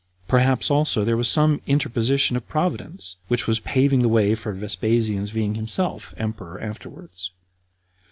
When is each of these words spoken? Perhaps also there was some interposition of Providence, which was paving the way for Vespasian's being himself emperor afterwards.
Perhaps 0.27 0.71
also 0.71 1.05
there 1.05 1.15
was 1.15 1.29
some 1.29 1.61
interposition 1.67 2.35
of 2.35 2.47
Providence, 2.49 3.17
which 3.27 3.45
was 3.45 3.59
paving 3.59 4.01
the 4.01 4.09
way 4.09 4.33
for 4.33 4.51
Vespasian's 4.51 5.29
being 5.29 5.53
himself 5.53 6.11
emperor 6.17 6.59
afterwards. 6.59 7.29